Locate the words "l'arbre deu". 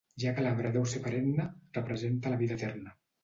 0.45-0.87